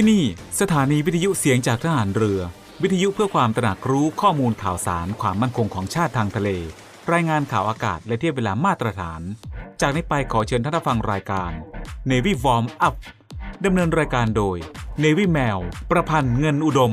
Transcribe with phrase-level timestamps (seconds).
[0.00, 0.26] ที่นี่
[0.60, 2.40] สถานีวิทยุเสียงจากทหารเรือ
[2.82, 6.48] วิทยุเพื่อความตระหนักรู้ข้อมูลข่าวสารความมั่นคงของชาติทางทะเล
[7.12, 9.20] รายงานข่าวอากาศและเทียบเวลามาตรฐาน
[9.80, 11.50] จากนี้ไปขอเชิญท่านฟังรายการ
[12.10, 12.96] Navy Warm Up
[13.64, 14.56] ดำเนินรายการโดย
[15.02, 16.92] Navy Mail ประพันธ์เงินอุดม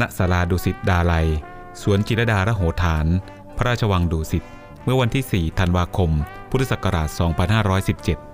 [0.00, 1.26] ณศาลาดุสิตดาลัย
[1.82, 3.06] สวนจิรดาระโหฐาน
[3.56, 4.44] พระราชวังดุสิต
[4.84, 6.10] เมื่อวันที่ 4 ธันวาคม
[6.50, 7.08] พุทธศักราช
[7.94, 8.33] 2517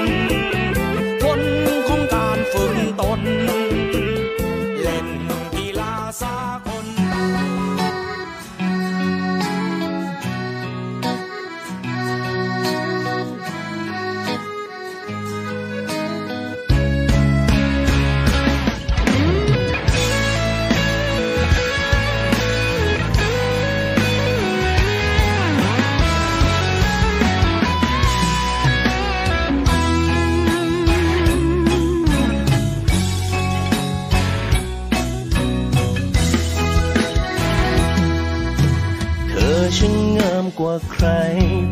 [40.71, 41.09] ว่าใคร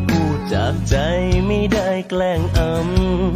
[0.08, 0.96] พูดจากใจ
[1.46, 2.60] ไม่ได้แกล้งอ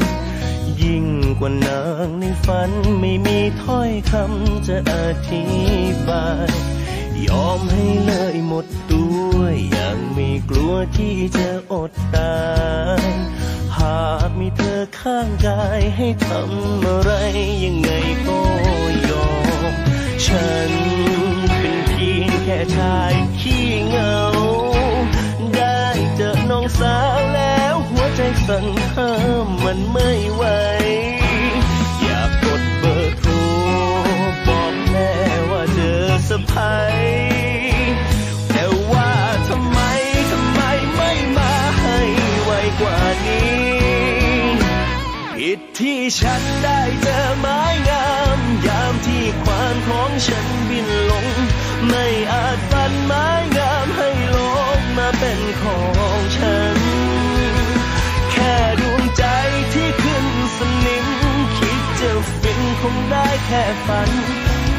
[0.03, 1.07] ำ ยิ่ง
[1.39, 2.71] กว่านางในฝัน
[3.01, 4.95] ไม่มีถ้อยคำจะอ
[5.29, 5.45] ธิ
[6.09, 6.51] บาย
[7.27, 9.37] ยอมให้เลยหมดตัว
[9.71, 12.39] อย่างไม่กลัวที่จะอดตา
[13.01, 13.05] ย
[13.79, 17.13] หากมีเธอข้างกายให้ทำอะไร
[17.65, 17.91] ยังไง
[18.27, 18.41] ก็
[19.11, 19.31] ยอ
[19.71, 19.73] ม
[20.27, 20.73] ฉัน
[21.59, 24.15] เป็นเพียงแค่ชายขี้เงา
[26.81, 29.11] สาวแล้วหัวใจสั่นห้า
[29.45, 30.45] มมันไม่ไหว
[32.03, 33.35] อยากกดเบอร์โทร
[34.47, 35.13] บอกแม่
[35.51, 37.07] ว่าเจอสะพาย
[38.49, 39.11] แต่ว่า
[39.49, 39.79] ทำไม
[40.31, 40.61] ทำไม
[40.97, 41.99] ไม่มาให้
[42.45, 42.99] ไวกว่า
[45.57, 51.27] ดที่ฉันได้เจอไม้งามยามที่ควานของฉันบินลง
[51.89, 54.37] ไม่อาจปันไม้งามให้โล
[54.79, 55.81] กมาเป็นขอ
[56.17, 56.79] งฉัน
[58.33, 59.25] แค่ดวงใจ
[59.73, 60.27] ที่ขึ้น
[60.57, 61.07] สนิม
[61.57, 62.11] คิดจะ
[62.41, 64.11] ฟินคงได้แค่ฝัน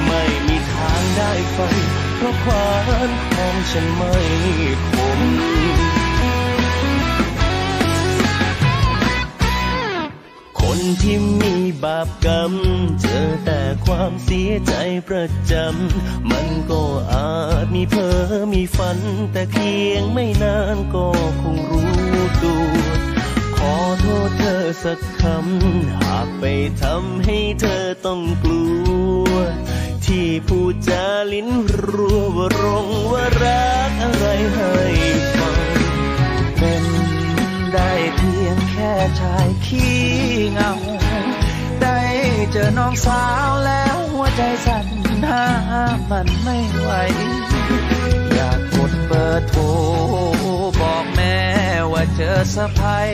[0.06, 1.76] ไม่มีทางได้ฝัน
[2.18, 2.70] เพราะควา
[3.08, 4.14] นของฉันไม่
[4.90, 6.05] คม
[10.78, 12.54] คนที่มีบาปกรรม
[13.02, 14.74] เจอแต่ความเสียใจ
[15.08, 16.82] ประจำ มันก็
[17.14, 17.32] อา
[17.64, 18.16] จมีเพ้อ
[18.54, 18.98] มีฝัน
[19.32, 21.08] แต่เพียงไม่นานก็
[21.42, 21.92] คงรู้
[22.44, 22.66] ตัว
[23.58, 26.44] ขอโทษเธอสักคำ หากไป
[26.82, 28.66] ทำให้เธอต้องกลั
[29.30, 29.34] ว
[30.06, 31.50] ที่พูดจาลิ้น
[31.92, 35.35] รัวว่ารงว่ารักอะไรให้
[37.76, 38.92] ได้เพียงแค่
[39.22, 39.96] ชายขี้
[40.54, 40.72] เงา
[41.82, 42.00] ได้
[42.52, 44.86] เจอน้องสาวแล้วหัวใจสั่น
[45.30, 45.46] ห้า
[45.96, 46.90] มมันไม่ไหว
[48.34, 49.64] อยากกดเปิดโทร
[50.80, 51.38] บอกแม่
[51.92, 53.10] ว่าเจอสะพาย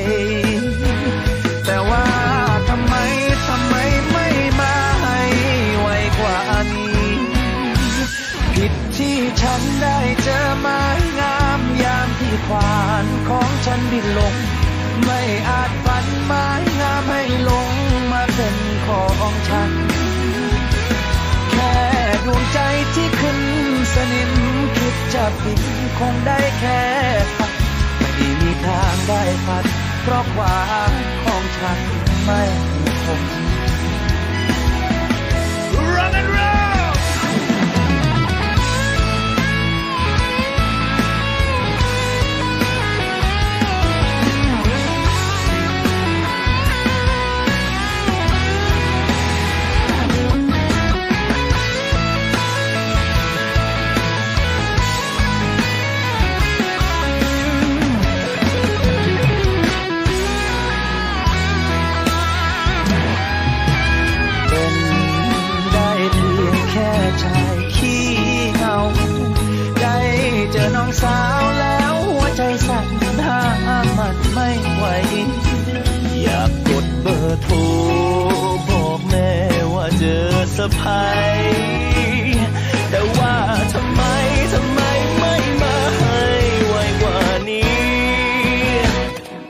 [1.66, 2.06] แต่ว่า
[2.70, 2.96] ทำไม
[3.48, 3.76] ทำไม
[4.12, 4.28] ไม่
[4.60, 5.20] มาให้
[5.82, 5.88] ไว
[6.20, 6.38] กว่า
[6.74, 7.10] นี้
[8.56, 9.98] ผิดที่ฉันได้
[25.16, 25.60] จะผิด
[26.00, 26.82] คงได้แค่
[27.38, 27.54] ฝัน
[27.98, 29.66] ไม่มีทางได้ฝัน
[30.02, 30.92] เพราะความ
[31.24, 31.80] ของฉัน
[32.24, 32.42] ไม่
[33.06, 33.22] คง
[35.96, 36.71] Run and run
[77.44, 77.56] โทร
[78.70, 79.32] บอกแม่
[79.74, 80.26] ว่าเจอ
[80.58, 81.40] สะพาย
[82.90, 83.36] แต่ว่า
[83.74, 84.02] ทำไม
[84.54, 84.80] ทำไม
[85.18, 86.22] ไม่มาให้
[86.68, 87.20] ไวกว่า
[87.50, 87.82] นี้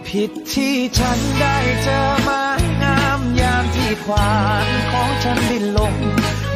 [0.07, 2.45] ผิดที่ฉันได้เจอไม้
[2.83, 4.31] งามยามที่ขวา
[4.65, 5.93] นของฉันบินลง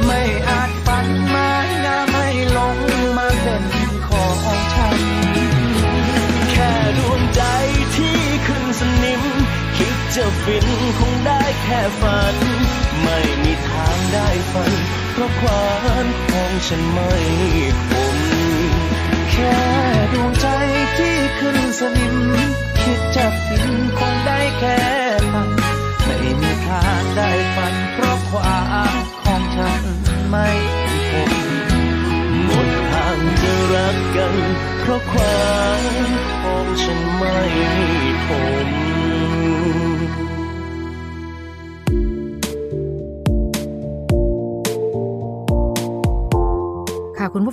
[0.05, 1.51] ไม่อาจฝันไม้
[1.85, 2.77] งามให้ลง
[3.17, 3.63] มาเป็น
[4.07, 4.99] ของฉัน
[10.45, 10.67] ฟิน
[10.99, 12.35] คงได้แค่ฝัน
[13.03, 14.71] ไม่มีทางได้ฝัน
[15.13, 17.11] เพราะความของฉันไม่
[17.89, 18.14] คง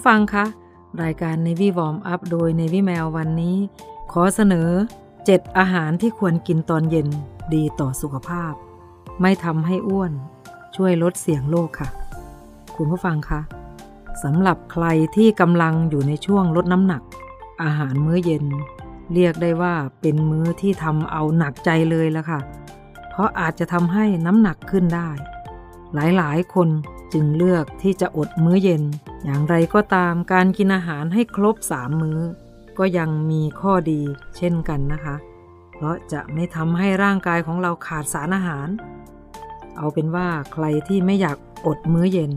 [0.03, 0.47] ผู้ฟังคะ
[1.03, 3.57] รายการ Navy Warm Up โดย Navy Mail วันนี้
[4.13, 4.69] ขอเสนอ
[5.15, 7.09] 7 อาหารที่ควรกินตอนเย็น
[7.55, 8.53] ดีต่อสุขภาพ
[9.21, 10.13] ไม่ทำให้อ้วน
[10.77, 11.89] ช่วยลดเสี่ยงโรคค่ะ
[12.77, 13.41] คุณผู้ฟังคะ
[14.23, 17.03] สำหรับใครที่กำลังอยู่ในช่วงลดน้ำหนัก
[17.63, 18.45] อาหารมื้อเย็น
[19.15, 22.41] เรียกได้ว่าเป็นมื้อที่ทำเอาหนักใจเลยละค่ะ
[23.09, 25.11] เพราะอาจจะทำให้น้ำหนักขึ้นได้
[25.95, 26.69] หลายๆ คน
[27.13, 28.83] จึงเลือกที่จะอดมื้อเย็น
[29.25, 32.19] อย่างไรก็ตามการกินอาหารให้ครบ3มื้อ
[32.79, 34.01] ก็ยังมีข้อดี
[34.37, 35.17] เช่นกันนะคะ
[35.75, 38.69] เพราะจะไม่ทำให้ร่างกายของเราขาดสารอาหาร
[39.77, 41.37] เอาเป็นว่าใครที่ไม่อยาก
[41.67, 42.33] อดมื้อเย็น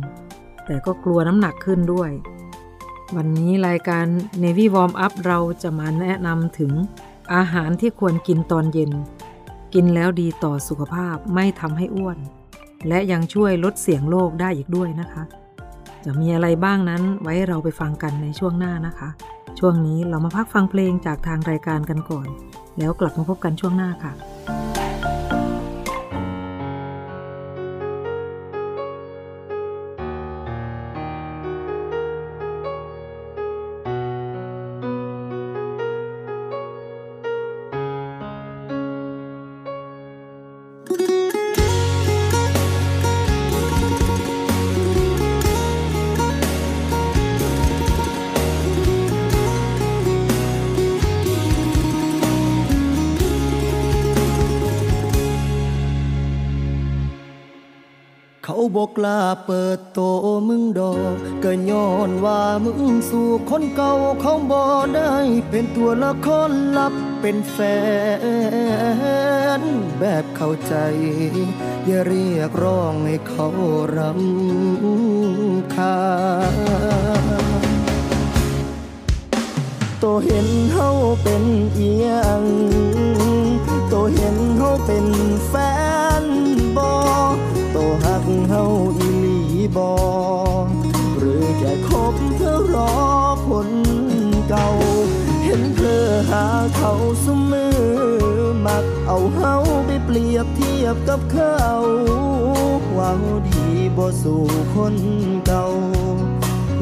[0.66, 2.12] แต่ก็กลัวน้ำหนักขึ้นด้วย
[3.16, 4.06] วันนี้รายการ
[4.44, 6.72] Navy Warm Up เราจะมาแนะนำถึง
[7.36, 8.92] อาหารที่ควรกินตอนเย็น
[9.74, 12.18] กินแล้วดีต่อสุขภาพไม่ทำให้อ้วน
[12.88, 15.24] และยังช่วยลดเสียงโรคได้อีกด้วยนะคะ
[16.06, 19.10] จะมีอะไรบ้างนั้นไว้เราไปฟังกันในช่วงหน้านะคะ
[19.60, 22.27] ช่วงนี้เรามาพักฟังเพลงจากทางรายการกันก่อน
[22.77, 24.13] แล้วกลับมาพบกันช่วงหน้าค่ะ
[58.98, 60.00] กล้าเปิดโต
[60.48, 64.62] มึงดอกก็ย้อนว่ามึงสู่คนเก่าเขาบ่
[64.96, 65.14] ได้
[65.50, 67.58] เป็นตัวละครลับเป็นแฟ
[69.60, 69.62] น
[70.00, 70.75] แบบเข้าใจ
[71.86, 73.48] อย่าเรียกร้องให้เขา
[73.98, 76.00] รำคา
[76.54, 77.66] ญ
[80.02, 80.90] ตัวเห็นเฮา
[81.24, 82.10] เป็นเอีย
[82.40, 82.42] ง
[83.90, 85.06] โตเห็นเฮาเป็น
[85.48, 85.54] แฟ
[86.22, 86.24] น
[86.78, 86.94] บอ
[87.75, 88.63] ตหักเฮา
[88.98, 89.38] อีหลี
[89.75, 89.94] บอ
[91.17, 92.94] หรือแค่คบเพื่อรอ
[93.48, 93.70] คน
[94.50, 94.70] เก่า
[95.44, 96.46] เห็นเธอหา
[96.77, 97.79] เขาสมือ
[98.65, 99.55] มักเอาเฮา
[99.86, 101.60] ไปเปรียบเทียบกับเขา
[102.94, 103.65] หวังดี
[103.98, 104.44] บ่สู่
[104.75, 104.96] คน
[105.46, 105.65] เก่า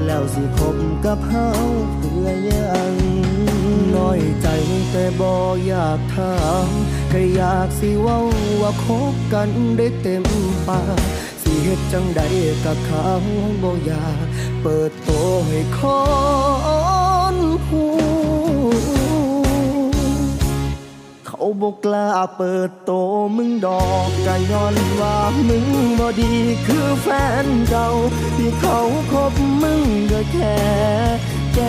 [0.06, 1.50] แล้วสิคบกับเฮา
[1.98, 2.96] เพื่อยัง
[3.96, 4.48] น้อยใจ
[4.92, 5.36] แต่บ่อ
[5.72, 6.36] ยากถา
[6.68, 6.70] ม
[7.12, 8.20] ก็อยากสิเว้า
[8.62, 10.24] ว่า คบกันได้เต็ม
[10.68, 11.00] ปาก
[11.42, 12.22] สิเฮ็ดจังใด
[12.66, 13.08] กับเขา
[13.64, 14.26] บ่อยาก
[14.62, 15.10] เปิดโต
[15.48, 15.80] ให้ค
[17.34, 17.36] น
[17.68, 17.86] หู
[21.28, 22.92] เขาบอกกล้าเปิดโต
[23.38, 25.66] มึงดอกก็ย้อนว่ามึง
[26.00, 26.34] บ่ดี
[26.68, 27.08] คือแฟ
[27.46, 27.88] นเก่า
[28.38, 28.80] ที่เขา
[29.12, 30.58] คบมึงก็แค่
[31.56, 31.60] แก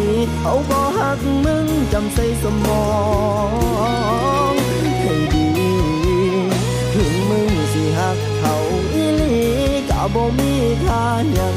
[0.00, 2.84] นี้เขาบ่หักมึงจำใส่สมอ
[4.50, 4.52] ง
[5.02, 5.48] ให้ดี
[6.94, 8.54] ถึงมึงสิหักเขา
[8.94, 9.36] อีหลี
[9.88, 10.52] ก็บ่มี
[10.84, 11.48] ค่าหยั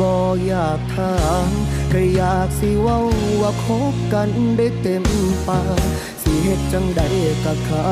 [0.00, 0.16] บ่อ
[0.52, 1.14] ยากถา
[1.46, 1.48] ม
[1.92, 2.98] ก็อยากสิเว้า
[3.40, 5.04] ว่าคบกันได้เต็ม
[5.48, 5.80] ปาก
[6.22, 7.02] สิเฮ็ดจังใด
[7.44, 7.86] กับเขา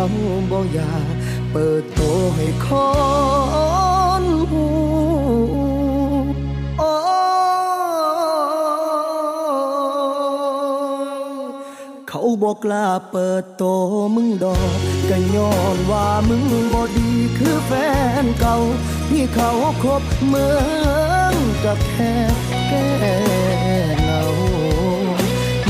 [0.50, 1.06] บ่อยาก
[1.52, 2.00] เปิดโต
[2.36, 2.68] ให้ค
[4.22, 4.66] นหู
[6.78, 6.92] โอ้
[12.08, 13.64] เขาบอกกล้าเปิดโต
[14.14, 17.72] มึงดอกก็ย้อนว่ามึงบ่ดีคือแฟ
[18.22, 18.56] นเก่า
[19.12, 19.52] ที่เขา
[19.84, 20.60] คบเมือ
[21.32, 22.14] งกับแค่
[22.68, 22.86] แก้
[24.00, 24.22] เหงา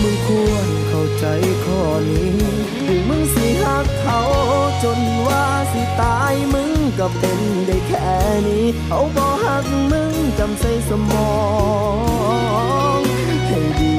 [0.00, 1.26] มึงควรเข้าใจ
[1.64, 1.80] ข้อ
[2.10, 2.36] นี้
[2.86, 4.20] ถึงมึงสิหักเขา
[4.82, 8.10] จนว่าสิตายมึงก็เป็นได้แค่
[8.48, 11.32] นี้เขาบ่หักมึงจำใส่สมอ
[12.98, 13.00] ง
[13.46, 13.96] ให้ดี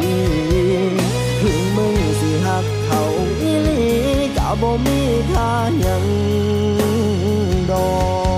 [1.41, 3.01] ถึงมึงสิหักเขา
[3.41, 3.83] อีหลี
[4.37, 4.99] ก็บ่มี
[5.31, 6.05] ค่าหยัง
[7.71, 7.89] ดอ
[8.31, 8.32] ก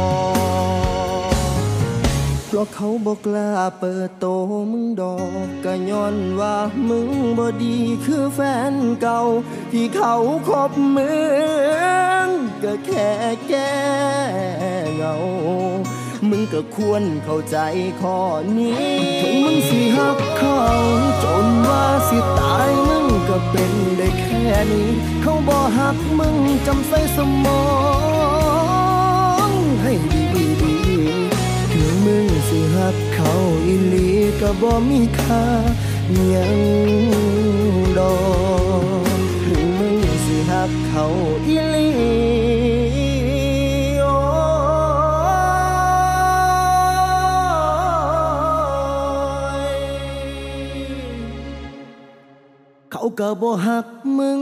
[2.56, 4.26] ราะเขาบอกกล้าเปิดโต
[4.72, 6.56] มึงดอกก็ย้อนว่า
[6.90, 8.40] มึงบ่ดีคือแฟ
[8.72, 9.22] นเก่า
[9.72, 10.16] ที่เขา
[10.48, 11.12] คบมึ
[12.26, 12.28] ง
[12.64, 13.10] ก็แค่
[13.48, 13.76] แก้
[14.96, 15.16] เหงา
[16.30, 17.58] มึงก็ควรเข้าใจ
[18.02, 18.20] ข้อ
[18.58, 18.78] นี้
[19.22, 20.60] ถึงมึงสิหักเขา
[21.24, 24.90] จนว่าสิตายมึงก็เป็นได้แค่นี้
[25.22, 27.64] เขาบ่หักมึงจำใส่สมอ
[29.48, 29.52] ง
[29.84, 30.15] ให้
[32.58, 33.32] สิหักเขา
[33.66, 34.08] อีหลี
[34.42, 35.44] ก็บ่มีค่า
[36.34, 36.60] ยัง
[37.98, 38.16] ดอ
[39.20, 41.06] กถึงมึงสิหักเขา
[41.48, 41.90] อีหลี
[44.00, 44.06] โอ
[52.92, 54.42] เขาก็บ่หักมึง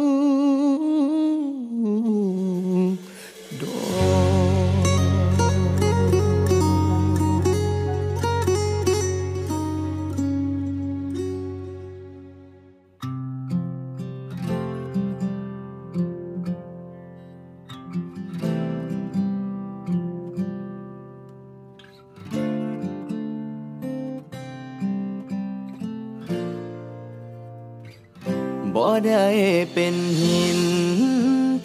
[28.86, 29.28] บ่ได้
[29.74, 30.62] เป็นหิน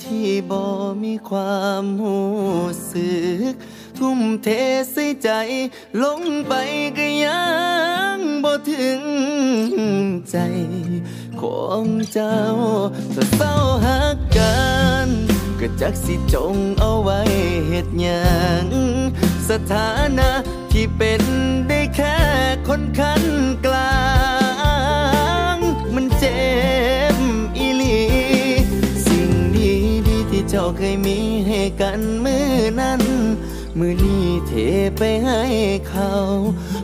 [0.02, 0.64] ที่บ่
[1.04, 2.18] มีความหู
[2.90, 3.12] สึ
[3.52, 3.54] ก
[3.98, 4.48] ทุ่มเท
[4.92, 5.30] ใส่ใจ
[6.02, 6.52] ลงไป
[6.96, 7.46] ก็ยั
[8.16, 9.02] งบ่ถึง
[10.30, 10.36] ใจ
[11.40, 12.38] ของเจ้า
[13.14, 13.54] ถ้าเศร้า
[13.86, 14.58] หักกั
[15.06, 15.08] น
[15.60, 17.20] ก็จักสิจงเอาไว้
[17.68, 18.28] เฮ็ดหยั
[18.64, 18.66] ง
[19.48, 20.30] สถานะ
[20.72, 21.22] ที่เป็น
[21.68, 22.18] ได้แค่
[22.68, 23.22] คนคัน
[23.64, 23.92] กลา
[24.36, 24.37] ง
[30.68, 32.46] เจ้าเคยมีให้กันมือ
[32.80, 33.02] นั้น
[33.78, 34.52] มือนี้เท
[34.98, 35.42] ไปให้
[35.88, 36.12] เขา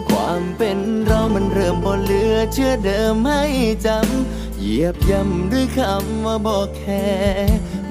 [0.09, 3.43] ความเป็นเรามันเริ่มบ่เหลือเชื่อเดิมให้
[3.87, 7.07] จำ เหยียบย่ำด้วยคำว่าบอกแค่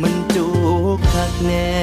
[0.01, 0.47] มันจู
[0.95, 1.73] กคักแน่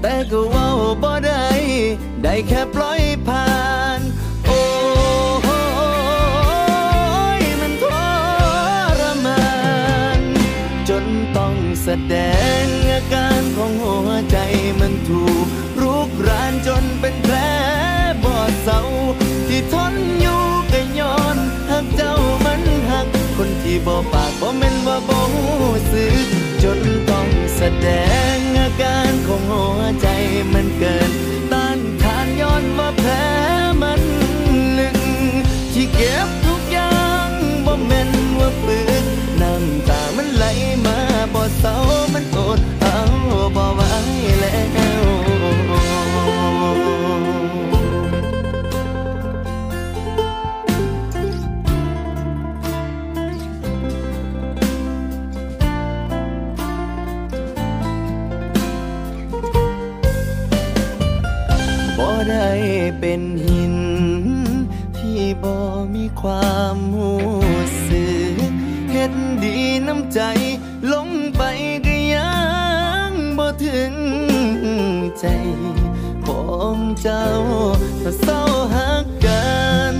[0.00, 0.68] แต่ก็ว่า
[1.02, 1.46] บ่ได้
[2.22, 3.48] ได้แค่ปล่อยผ่า
[3.98, 4.00] น
[11.90, 12.18] แสด
[12.64, 14.38] งอาการของหัวใจ
[14.80, 15.46] มันถูก
[15.80, 17.36] รุกรานจนเป็นแผล
[18.24, 18.80] บอดเศร้า
[19.48, 20.42] ที่ทนอยู่
[20.72, 21.36] ก็ย้อน
[21.70, 22.14] หักเจ้า
[22.44, 26.26] มันหัก คนที่บ่ปากบ่แม่นว่าบ่รู้สึก
[26.62, 26.78] จน
[27.10, 27.88] ต้องแสด
[28.34, 30.08] งอาการของหัวใจ
[30.52, 31.10] มันเกิน
[31.52, 33.10] ต้านทานย้อนว่าแผล
[33.82, 34.00] มัน
[34.78, 34.96] ลึก
[35.74, 37.30] ที่เก็บทุกอย่าง
[37.66, 40.44] บ่แม่นว่าปึกน้ำตามันไหล
[40.84, 40.98] มา
[41.34, 41.76] บ่เศร้า
[42.12, 42.98] มันอดเอา
[43.56, 43.82] บ่ไหว
[44.40, 44.58] แล้
[45.02, 45.04] ว
[61.98, 62.48] บ่ได้
[62.98, 63.76] เป็นหิน
[64.96, 65.54] ที่บ่
[65.94, 66.76] มีความ
[70.20, 70.28] ใจ
[70.92, 71.42] ลงไป
[71.86, 72.32] ก็ยั
[73.10, 73.94] งบ่ถึง
[75.18, 75.26] ใจ
[76.26, 76.44] ขอ
[76.74, 77.26] งเจ้า
[78.02, 78.40] ถ้าเศร้า
[78.74, 79.46] หักกั
[79.92, 79.94] น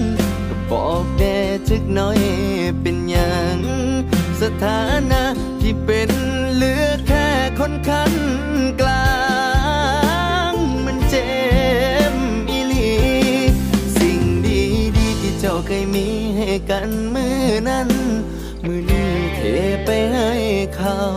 [0.48, 2.20] ก็บอกแด่จักน่อย
[2.80, 3.58] เป็นหยัง
[4.40, 5.22] สถานะ
[5.60, 6.10] ที่เป็น
[6.54, 8.12] เหลือแค่คนคัน
[8.80, 9.12] กลา
[10.52, 11.30] งมันเจ็
[12.12, 12.14] บ
[12.50, 12.92] อีหลี
[13.98, 14.62] สิ่งดี
[14.96, 16.06] ดีๆที่เจ้าเคยมี
[16.36, 17.97] ให้กันมือนั้น
[20.88, 21.08] เขา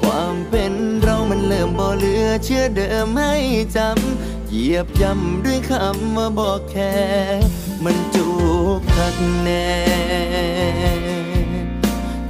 [0.00, 0.72] ความเป็น
[1.02, 3.34] เรามันเริ่มบ่เหลือเชื่อเดิมให้
[3.76, 6.96] จำเหยียบย่ำด้วยคำว่าบอกแค่
[7.84, 8.28] มันจุ
[8.78, 9.68] กคักแน่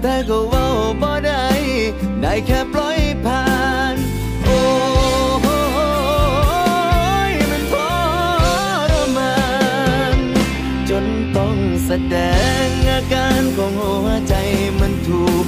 [0.01, 0.67] แต่ก็ว้า
[1.03, 1.47] บ่ได้
[2.23, 3.45] ได้แค่ปล่อยผ่า
[3.93, 3.95] น
[4.45, 4.61] โอ้
[7.31, 7.75] ยมันท
[8.91, 9.37] รมา
[10.15, 10.17] น
[10.89, 11.05] จน
[11.37, 11.55] ต้อง
[11.85, 12.17] แสด
[12.67, 14.35] งอาการของหัวใจ
[14.81, 15.47] มันถูก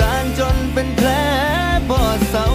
[0.00, 1.08] รานจนเป็นแผล
[1.90, 2.48] บอดเศร้า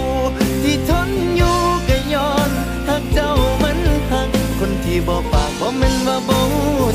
[0.62, 2.50] ที่ทนอยู่ก็ย้อน
[2.88, 3.78] หักเจ้ามัน
[4.12, 6.40] หักคนที่บอกปากว่ามันว่าบ่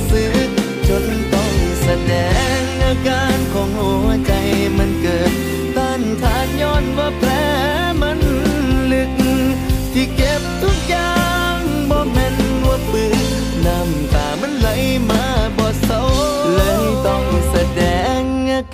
[0.09, 0.49] สึก
[0.89, 2.13] จนต้องแสด
[2.59, 4.31] งอาการของหัวใจ
[4.77, 5.31] มันเกิด
[5.77, 7.29] ต้านทานย้อนว่าแผล
[8.01, 8.19] มัน
[8.91, 9.11] ลึก
[9.93, 10.41] ที่เก็บ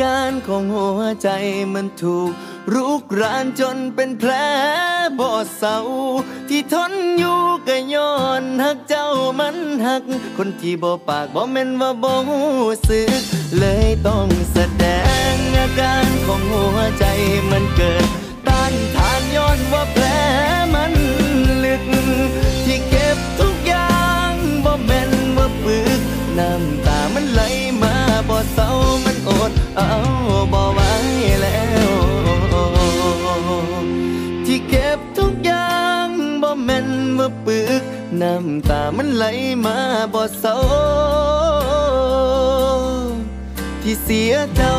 [0.02, 1.30] การของหัวใจ
[1.74, 2.32] มันถูก
[2.74, 4.32] รุกรานจนเป็นแผล
[5.20, 5.80] บ่เศร้า
[6.50, 9.08] ที่ทนอยู่ก็ย้อนหักเจ้า
[9.40, 10.04] มันหัก
[10.38, 12.40] คนที่บ่ปากบ่แม่นว่าบ่หู
[12.90, 13.22] สึก
[13.60, 14.86] เลยต้องแสด
[15.34, 17.06] งอาการของหัวใจ
[29.90, 30.02] เอา
[30.54, 30.80] บ่ไหว
[31.42, 31.92] แล้ว
[34.46, 36.08] ที่เก็บทุกอย่าง
[36.42, 36.88] บ่แม่น
[37.20, 37.84] ว่าปึก
[38.22, 39.26] น้ำตามันไหล
[39.66, 39.78] มา
[40.14, 40.58] บ่เศร้า
[43.82, 44.78] ที่เสียเจ้า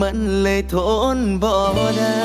[0.00, 0.76] มันเลยท
[1.16, 1.54] นบ่
[1.98, 2.24] ได้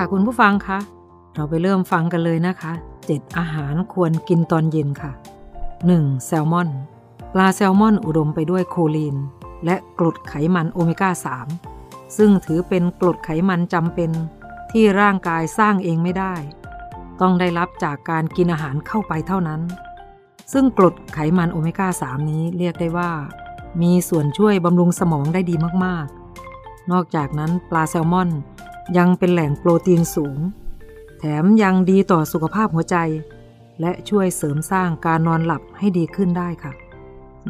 [0.00, 0.78] ่ะคุณผู้ฟังคะ
[1.34, 2.72] เราไปเริ่มฟังกันเลยนะคะ
[3.06, 5.12] 7 อาหารควรกินตอนเย็นค่ะ
[5.68, 6.26] 1.
[6.26, 6.68] แซลมอน
[7.34, 9.16] ปลาแซลมอนอุดมไปด้วยโคลีน
[9.64, 11.10] และกรดไขมันโอเมก้า
[11.64, 14.10] 3 ซึ่งถือเป็นกรดไขมันจำเป็น
[14.72, 16.34] ที่ร่างกายสร้างเองไม่ได้
[17.20, 19.60] ต้องได้รับจากการกินอาหารเข้าไปเท่านั้น
[20.52, 23.10] ซึ่งกรดไขมันโอเมก้า 3 นี้เรียกได้ว่า
[23.82, 28.30] มีส่วนช่วยบำรุงสมองได้ดีมากๆ นอกจากนั้นปลาแซลมอน
[28.96, 30.38] ยังเป็นแหล่งโปรตีนสูง
[31.18, 32.96] แถมยังดีต่อสุขภาพหัวใจ
[33.80, 36.72] และช่วยเสริมสร้างการนอนหลับให้ดีขึ้นได้ค่ะ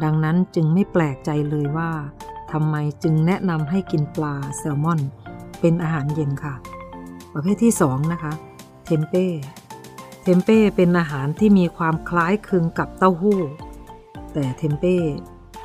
[0.03, 1.91] ดังนั้นจึงไม่แปลกใจเลยว่า
[2.51, 4.99] ทำไมจึงแนะนำให้กินปลาแซลมอน
[5.59, 6.55] เป็นอาหารเย็นค่ะ
[7.33, 8.33] ประเภทที่ 2 นะคะ
[8.85, 9.27] เทมเป้
[10.23, 13.39] เทมเป้เป็นอาหารที่มีความคล้ายคลึงกับเต้าหู้
[14.33, 14.97] แต่เทมเป้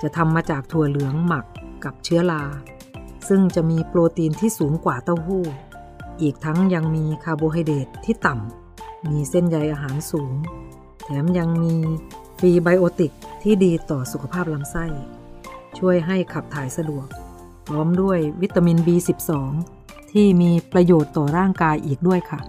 [0.02, 1.44] จะทำมาจากถั่วเหลืองหมัก
[1.84, 2.42] กับเชื้อรา
[3.28, 5.44] ซึ่งจะมีโปรตีนที่สูงกว่าเต้าหู้
[6.22, 10.32] อีกทั้งยังมีคาร์โบไฮเดรตที่ต่ำ มีเส้นใยอาหารสูง
[11.04, 11.74] แถมยังมี
[12.38, 14.84] พรีไบโอติกที่ดีต่อสุขภาพลำไส้
[15.78, 17.06] ช่วยให้ขับถ่ายสะดวก
[17.66, 19.30] พร้อมด้วยวิตามิน B12
[20.12, 22.40] ที่มีประโยชน์ต่อร่างกายอีกด้วยค่ะ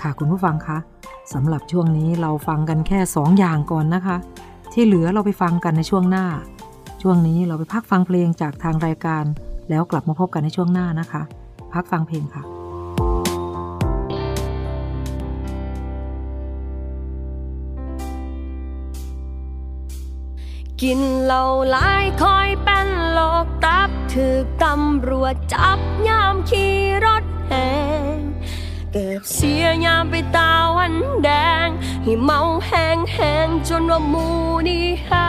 [0.00, 0.78] ค่ะคุณผู้ฟังคะ
[1.32, 4.16] สำหรับช่วงนี้เราฟังกันแค่ 2 อย่างก่อนนะคะ
[4.72, 6.26] ที่เหลือเราไปฟังกันในช่วงหน้า
[7.02, 9.24] ช่วงนี้เราไปพักฟังเพลงจากทางรายการ
[9.70, 11.22] แล้วกลับมาพบกันในช่วงหน้านะคะ
[11.72, 12.53] พักฟังเพลงค่ะ
[20.82, 27.52] กินเหล้าหลายคอยเป็นโลกตับถือตำรวจจับยามขี่รถแห
[28.14, 28.16] ง
[28.92, 31.30] เก็บเสียยามไปตาวันแด
[31.66, 31.68] ง
[32.02, 34.26] ให้เมาแหงแหงจนว่ามู
[34.68, 35.28] นี่หา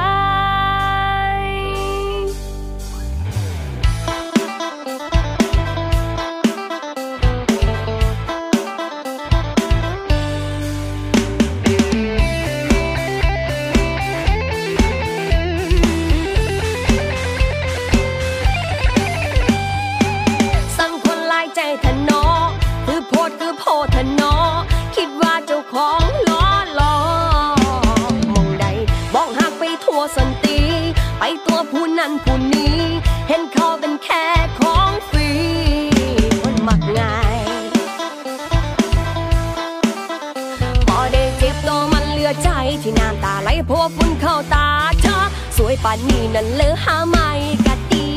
[45.95, 47.29] านนี้นั่นเลือหาไม่
[47.65, 48.07] กะดี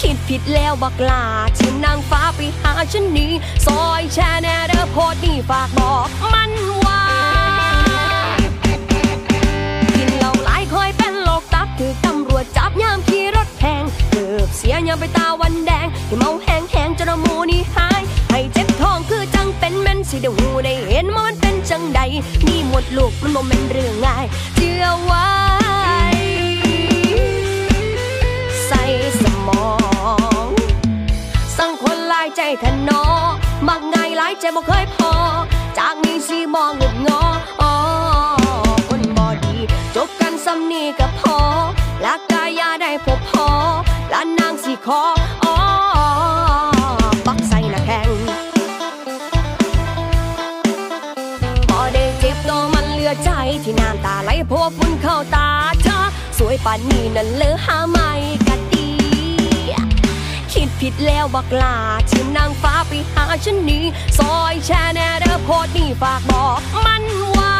[0.00, 1.24] คิดผิดแล้วบักลา
[1.58, 3.32] ชิมนางฟ้าไปหาฉันนี้
[3.66, 6.52] ซอยแชแนเด้อโพดนี่ฝากบอกมัน
[6.84, 7.02] ว่า
[9.94, 22.00] กินเหล้าหลายคอยเป็นโรคตับถือตำรวจจับยามขี่รถแพงเกือบเสียยามไปตาวันแดงที่เมาแห้งแห้งจนเอาหมูนี่หายให้เจ็บท้องคือจังเป็นแม่นสิเดหูได้เห็นว่ามันเป็นจังใด
[22.46, 24.24] นี่หมดลูกมันบ่แม่นเรื่องง่าย
[24.56, 29.66] เชื่อว้ใมอ
[30.46, 30.48] ง
[31.56, 33.04] สั่งคนลายใจทะนอ
[33.68, 35.12] มักง่ายหลายใจบ่เคยพอ
[35.78, 37.22] จากนี้สิมองหงุดงอ
[37.62, 37.74] อ๋อ
[38.88, 39.56] คนบ่ดี
[39.96, 41.36] จบกันซ้ำนี่ก็พอ
[42.04, 43.48] ลักกายาได้พบพอ
[44.10, 45.02] และนนางสิขอ
[45.44, 45.54] อ๋อ
[47.26, 48.08] ปักใส่หน้าแข้ง
[51.68, 53.30] พอได้เจ็บตัวมันเหลือใจ
[53.64, 55.48] ที่น้ำตาไหลเพราะว่าฝุ่นเข้าตา
[55.82, 55.98] เธอ
[56.38, 58.10] สวยป่านนี้นั่นเลอหาไม่
[60.88, 61.76] ผิดแล้วบักลา
[62.10, 63.84] ชิมนางฟ้าไปหาฉันนี้
[64.18, 67.04] ซอยแชแนเด้อโพดนี่ฝากบอกมัน
[67.36, 67.54] ว่า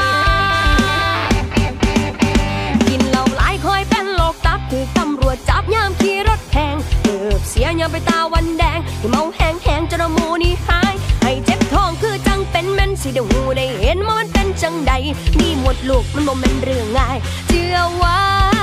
[2.89, 14.93] กินเหล้าหลายคอยเป็นโรคตับถือตำรวจจับยามขี่รถแพงเกือบเสียยามไปตาวันแดงที่เมาแห้งแห้งจนเอาหมูนี่หาย ให้เจ็บท้องคือจังเป็นแม่นสิเดี๋ยวหูได้เห็นมันเป็นจังใด
[15.39, 17.17] นี่หมดลูกมันบ่แม่นเรื่องง่าย
[17.49, 18.54] เชื่อว้ใ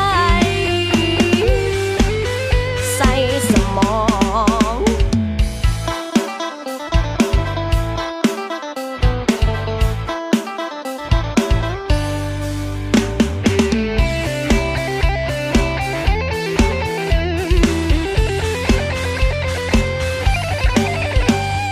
[3.49, 3.95] สมอ
[4.75, 4.77] ง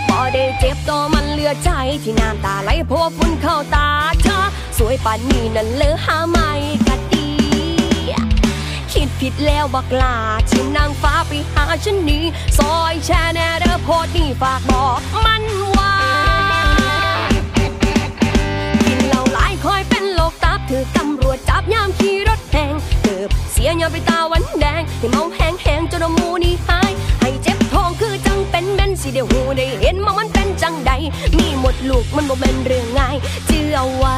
[0.09, 1.71] พอได้เจ็บตัวมันเหลือใจ
[2.03, 3.89] ที่น้ำตาไหลพราะว่าฝุ่นเข้าตา
[4.23, 4.39] เธอ
[4.77, 6.51] สวยป่านนี้นั่นเลือหาไม่
[9.21, 10.15] ผิดแล้วบักลา
[10.49, 12.23] ชิมนางฟ้าไปหาฉันนี้
[12.57, 15.43] ซอยแช่แนเด้อโพดนี่ฝากบอกมัน
[15.77, 15.93] ว่า
[18.83, 30.91] กินเหล้าหลายคอยเป็นโรคตับถือตำรวจจับยามขี่รถแหงเกือบเสียยาไปตาวันแดงที่เมาแหงแหงจนมูนี่หาย ให้เจ็บท้องคือจังเป็นแม่นสิเดี๋ยวหูได้เห็นว่ามันเป็นจังใด
[31.37, 33.15] มีหมดลูกมันบ่เป็นเรื่องง่าย
[33.47, 34.17] เชื่อเอาไว้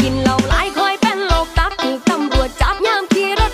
[0.00, 3.02] กินเหล้าหลายคอยเป็นโรคตับถือตำรวจจับยาม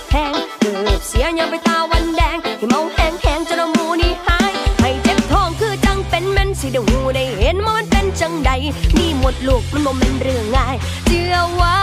[0.09, 8.51] แพงเกือบเสียยังไปตาวันแดงให้มองแหงแหงจนเอามูนี่หาย ให้เจ็บท้องคือจังเป็นแม่นสิเดี๋หูได้เห็นว่ามันเป็นจังใด
[8.99, 11.77] นี่หมดลูกมันบ่แม่นเรื่องง่ายเจือว่า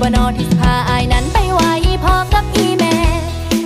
[0.00, 1.60] บ่นอที่พาอายนั้นไปไหว
[2.04, 2.94] พอกับอีแม่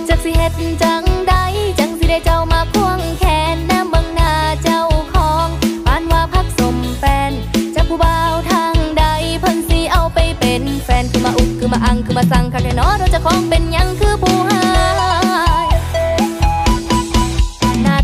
[0.07, 1.33] จักสิเฮ็ดจังใด
[1.79, 3.23] จังสิได้เจ้ามาพ่วงแข
[3.55, 4.31] นน้ำบังนา
[4.63, 4.81] เจ้า
[5.13, 5.47] ของ
[5.85, 7.31] ปานว่าพักสมแฟน
[7.75, 9.05] จักผู้บ่าวทางใด
[9.43, 14.61] พันสีเอาไปเป็นแฟนคือมาอุกคือมาอังคือมาสั่งคักแค่นอเราจะของเป็นยังคือผู้หา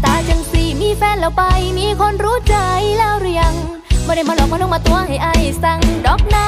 [0.06, 0.89] ตาจังสีมี
[1.20, 1.44] แล้วไป
[1.78, 2.56] มีคนรู้ใจ
[2.98, 3.56] แล้วหรือยัง
[4.04, 5.28] ไม่ได้มาหลอกมาลงมาตัวให้ไอ
[5.63, 6.48] สั่งดอกนา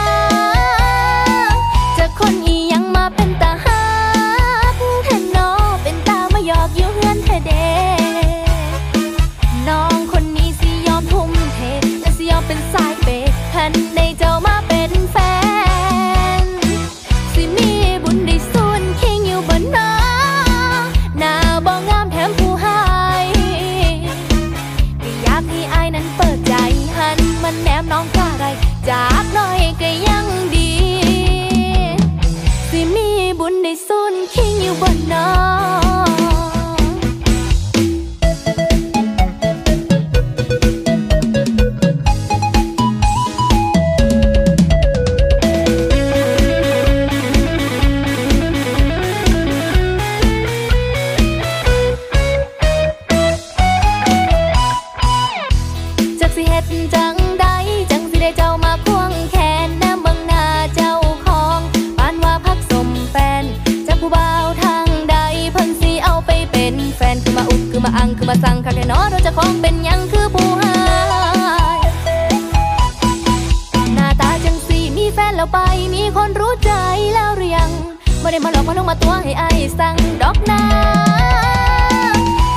[75.43, 75.63] แล้ไป
[75.95, 76.73] มีคนรู้ใจ
[77.13, 77.71] แล้วหรือยัง
[78.19, 80.61] ไม่ได้มาหลอกมาลงมาตัวให้อายสั่งดอกนา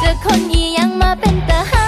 [0.03, 1.86] จะคนยียังมาเป็นตาหา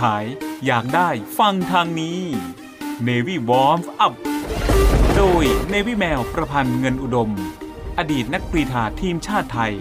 [0.00, 0.24] ขาย
[0.66, 2.20] อยากได้ฟังทางนี้
[3.08, 4.14] Navy Warm Up
[5.16, 7.30] โดย Navy แมวประพันธ์เงินอุดม
[7.98, 9.72] อดีตนักกรีฑาทีมชาติไทย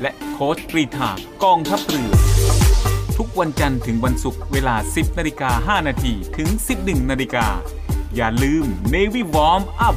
[0.00, 1.10] และโค้ชกรีฑา
[1.44, 2.12] กองทัพเรือ
[3.18, 7.46] ทุกวันจันทร์ถึงวันศุกร์เวลา 10นาฬิกา5นาทีถึง 11นาฬิกา
[8.16, 9.96] อย่าลืม Navy Warm Up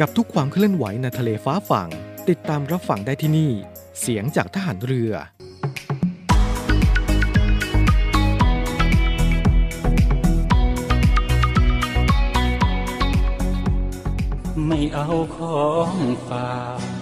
[0.00, 1.88] กับทุกความเคลื่อนไหวในทะเลฟ้าฝั่ง
[2.28, 3.50] ติดตามรับฟังได้ที่นี่
[4.00, 5.12] เสียงจากทหารเรือ
[14.66, 15.94] ไม่เอาของ
[16.28, 17.01] ฝาก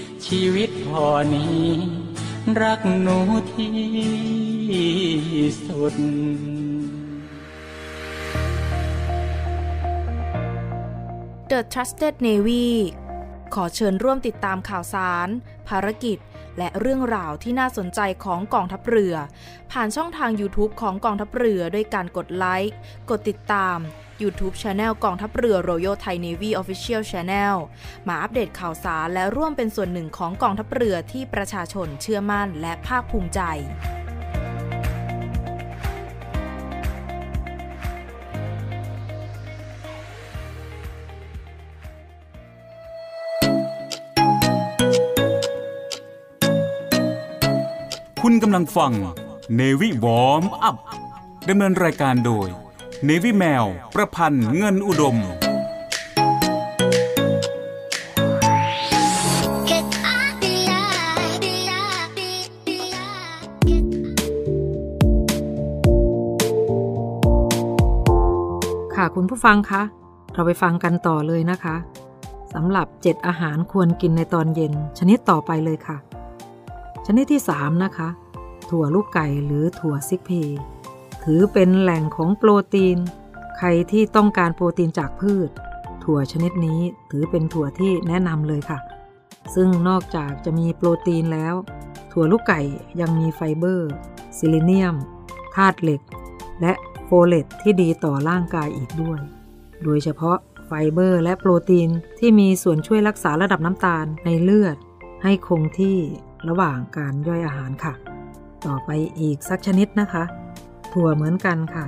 [0.27, 1.67] ชีวิตพอนี้
[2.61, 3.19] รักหนู
[3.53, 3.75] ที่
[5.65, 5.95] สุด
[11.51, 12.65] The Trusted Navy
[13.53, 15.27] ขอเชิญร่วมติดตามข่าวสาร
[15.69, 16.17] ภารกิจ
[16.57, 19.15] และเรื่องราวที่น่าสนใจของกองทัพเรือ
[19.71, 22.77] ผ่านช่องทาง YouTube ของกองทัพเรือด้วยการกดไลค์
[23.09, 23.77] กดติดตาม
[24.23, 27.55] YouTube Channel กองทัพเรือ Royal Thai Navy Official Channel
[28.07, 33.41] มาอัปเดตข่าวสารและร่วมเป็นส่วนหนึ่งของกองทัพเรือที่ประชาชนเชื่อมั่นและภาคภูมิใจ
[48.25, 48.91] คุณกำลังฟัง
[49.59, 50.77] Navy Warm Up
[51.49, 52.47] ดำเนินรายการโดย
[53.09, 55.17] Navy แมว ประพันธ์เงินอุดม
[68.95, 69.81] ค่ะคุณผู้ฟังคะ
[70.33, 71.75] เราไปฟังกันต่อเลยนะคะ
[72.53, 75.97] สำหรับ 7 อาหารควรกินในตอนเย็น ชนิดต่อไปเลยค่ะ
[77.07, 78.09] ชนิดที่ 3 นะคะ
[78.69, 80.31] ถั่วลูกไก่หรือถั่ว chickpea
[81.23, 82.97] ถือเป็นแหล่งของโปรตีน
[83.57, 85.49] ใครที่ต้องการโปรตีนจากพืช
[86.03, 86.81] ถั่วชนิดนี้
[87.11, 88.79] ถือเป็นถั่วที่แนะนำเลยค่ะ
[89.55, 91.53] ซึ่งนอกจากจะมีโปรตีนแล้ว
[92.11, 92.61] ถั่วลูกไก่
[93.01, 93.91] ยังมีไฟเบอร์
[94.37, 94.95] ซีลีเนียม
[95.55, 96.01] ธาตุเหล็ก
[96.61, 96.73] และ
[97.05, 99.19] โฟเลตที่ดีต่อร่างกายอีกด้วย
[99.83, 104.77] โดยเฉพาะไฟเบอร์และโปรตีนที่มีส่วนช่วยรักษาระดับน้ำตาลในเลือด
[105.23, 105.97] ให้คงที่
[106.49, 107.93] ระหว่างการย่อยอาหารค่ะ
[108.65, 110.23] ต่อไปอีกสักชนิดนะคะ
[110.93, 111.85] ถั่วเหมือนกันค่ะ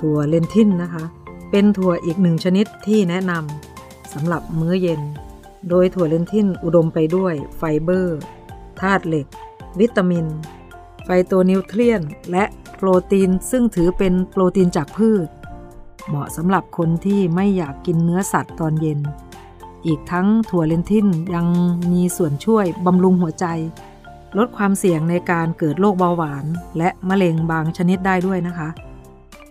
[0.00, 1.04] ถั่ว lentil นะคะ
[1.50, 5.00] เป็นถั่วอีกหนึ่งชนิดที่แนะนำสำหรับมื้อเย็น
[5.68, 8.18] โดยถั่ว lentil อุดมไปด้วยไฟเบอร์
[8.80, 9.26] ธาตุเหล็ก
[9.80, 10.26] วิตามิน
[11.04, 12.44] phytonutrient และ
[12.76, 15.28] โปรตีนซึ่งถือเป็นโปรตีนจากพืช
[16.08, 19.00] เหมาะสำหรับคนที่ไม่อยากกินเนื้อสัตว์ตอนเย็น
[19.86, 21.46] อีกทั้งถั่วเลนทินยัง
[21.92, 23.46] มีส่วนช่วยบำรุงหัวใจ
[24.36, 26.44] ลดความเสี่ยงในการเกิดโรคเบาหวาน
[26.78, 28.68] และมะเร็งบางชนิดได้ด้วยนะคะ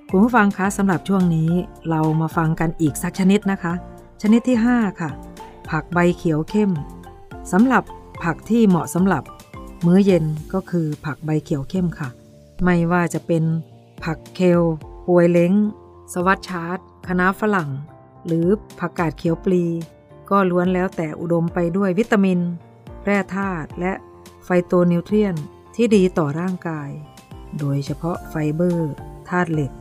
[0.10, 1.50] คุณผู้ฟังคะสำหรับช่วงนี้
[1.90, 3.74] เรามาฟังกันอีกสักชนิดนะคะ
[4.22, 5.10] ชนิดที่ 5 ค่ะ
[5.70, 6.72] ผักใบเขียวเข้ม
[7.52, 7.84] สำหรับ
[8.24, 9.24] ผักที่เหมาะสำหรับ
[9.86, 12.10] มื้อเย็นก็คือผักใบเขียวเข้มค่ะ
[12.64, 13.44] ไม่ว่าจะเป็น
[14.04, 14.62] ผักเคล
[15.08, 15.54] ปวยเล้ง
[16.14, 16.78] Swiss chard
[17.08, 17.70] คะน้าฝรั่ง
[18.26, 18.48] หรือ
[18.80, 19.64] ผักกาดเขียวปลี
[20.30, 22.40] ก็ล้วนแล้วแต่อุดมไปด้วยวิตามิน
[23.04, 23.92] แร่ธาตุและ
[24.50, 25.36] phytonutrient
[25.76, 26.90] ที่ดีต่อร่างกาย
[27.60, 28.92] โดยเฉพาะไฟเบอร์
[29.30, 29.72] ธาตุเหล็ก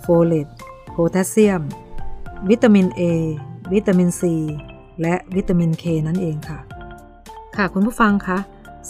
[0.00, 0.48] โฟเลต
[0.90, 1.62] โพแทสเซียม
[2.50, 3.02] วิตามิน A
[3.72, 4.22] วิตามิน C
[5.02, 6.60] และวิตามิน K นั่นเองค่ะ
[7.56, 8.38] ค่ะคุณผู้ฟังคะ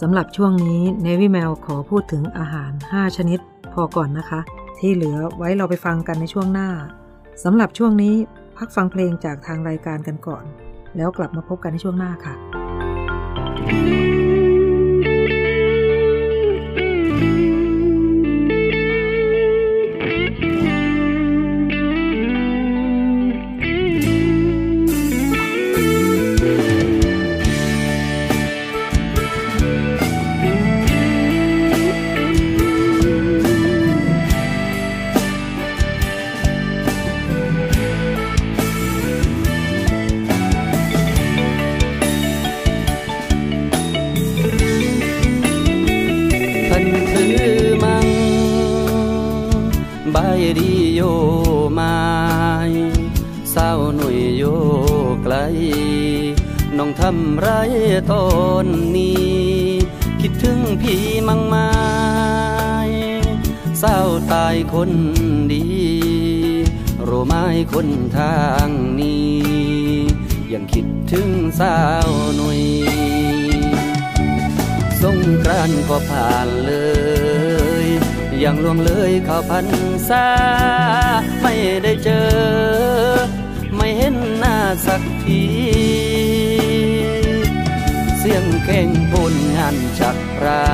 [0.00, 3.38] สำหรับช่วงนี้ Navy Mail ขอพูดถึงอาหาร 5 ชนิด
[3.72, 4.40] พอก่อนนะคะ
[4.78, 6.70] ที่เหลือไว้เราไปฟังกันในช่วงหน้า
[7.44, 8.14] สำหรับช่วงนี้
[8.56, 10.44] พักฟังเพลงจากทางรายการกันก่อน
[10.96, 12.34] แล้วกลับมาพบกันในช่วงหน้าค่ะ
[14.02, 14.03] 「บ
[58.12, 58.28] ตอ
[58.64, 59.32] นนี้
[60.20, 61.72] คิดถึงพี่มังไม้
[63.78, 63.98] เศร้า
[64.32, 64.90] ตายคน
[65.52, 65.64] ดี
[67.02, 67.88] โรไม้คน
[68.18, 68.68] ทาง
[69.00, 69.38] นี้
[70.52, 71.28] ยังคิดถึง
[71.60, 71.78] สา
[72.08, 72.62] วหนุ่ย
[75.02, 76.72] สงกรานก็ผ่านเล
[77.84, 77.86] ย
[78.42, 79.66] ยังล่วงเลยข้าพัน
[80.08, 80.26] ษา
[81.42, 82.30] ไม่ได้เจอ
[83.76, 85.42] ไม่เห็นหน้าสักที
[88.42, 90.66] งเข่งพูนงานชักรา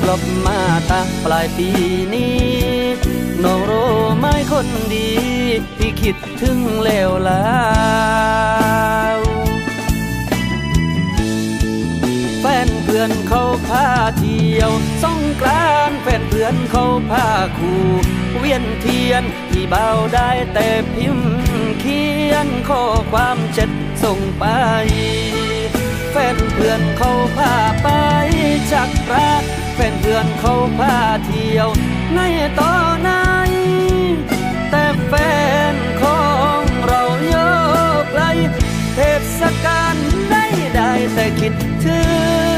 [0.00, 0.58] กลบมา
[0.90, 1.68] ตาปลายปี
[2.14, 2.42] นี้
[3.42, 3.72] น้องโร
[4.18, 5.10] ไม่คนดี
[5.78, 7.54] ที่คิดถึงแล้วแล้
[9.16, 9.18] ว
[12.40, 13.86] แฟนเพื่อนเขาพา
[14.18, 14.70] เที่ยว
[15.02, 17.84] สงกรานแฟนเพื่อนเขาพาคู่
[18.38, 21.34] เวียนเทียนที่เบาได้แต่พิมพ์
[21.80, 23.70] เขียนข้อความเจ็ด
[24.02, 24.44] ส่งไป
[26.16, 27.88] แฟนเพื่อนเขาพาไป
[28.72, 29.42] จักรัก
[29.74, 30.96] แฟนเพื่อนเขาพา
[31.26, 31.68] เที่ยว
[32.14, 32.20] ใน
[32.58, 33.10] ตอนไหน
[34.70, 35.12] แต่แฟ
[35.72, 36.24] นขอ
[36.58, 37.34] งเราโย
[38.00, 38.22] กไกล
[38.94, 38.98] เท
[39.38, 39.94] ศกาล
[40.30, 40.44] ได้
[40.74, 41.54] ได้แต่คิด
[41.84, 42.00] ถึ
[42.52, 42.53] ง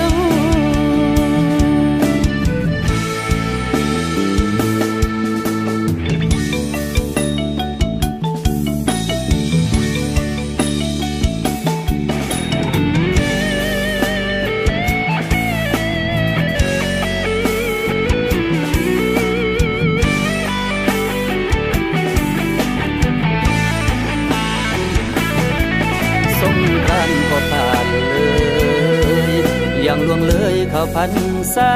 [30.27, 31.13] เลยเข้าพัน
[31.55, 31.75] ษา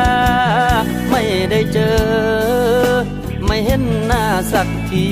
[1.10, 1.98] ไม่ได้เจอ
[3.46, 5.08] ไม่เห็นหน้าสักที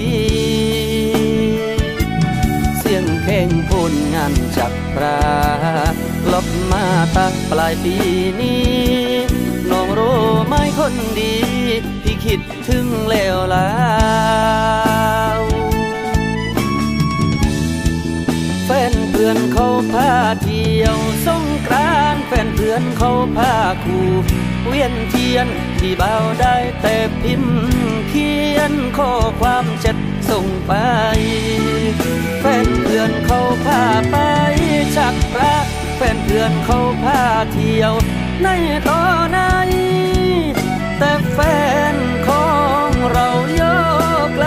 [2.79, 4.73] เสียงแข่งพูนงานจัก
[5.03, 5.21] รา
[6.33, 6.85] ลบมา
[7.17, 7.95] ตาปลายปี
[8.41, 8.67] นี้
[9.71, 11.35] น้องรู้ไหม่คนดี
[12.03, 13.71] ที่คิดถึงแล้วแล้
[15.37, 15.39] ว
[18.65, 20.11] แฟนเพื่อนเขาพา
[20.43, 23.55] เที่ยวสงกราน แฟนเพื่อนเขาพา
[23.85, 24.09] คู่
[24.67, 25.47] เวียนเทียน
[25.81, 27.59] ที่เบาได้แต่พิมพ์
[28.09, 29.97] เขียนข้อความเจ็ด
[30.31, 30.73] ส่งไป
[32.41, 34.17] แฟนเพื่อนเขาพาไป
[34.97, 35.57] ชักพระ
[35.97, 37.23] แฟนเพื่อนเขาพา
[37.53, 37.93] เที่ยว
[38.43, 38.49] ใน
[38.89, 39.39] ตอนไหน
[40.99, 41.39] แต่แฟ
[41.93, 41.97] น
[42.29, 42.49] ขอ
[42.89, 43.63] งเราโย
[44.25, 44.47] กไกล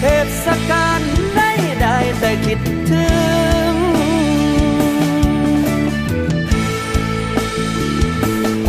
[0.00, 0.04] เท
[0.44, 1.00] ศกาล
[1.36, 1.50] ได้
[1.80, 3.27] ได้แต่คิดถึง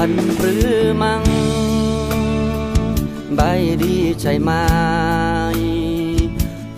[0.10, 1.24] นหรือมัง
[3.36, 3.42] ใบ
[3.84, 4.52] ดีใจไหม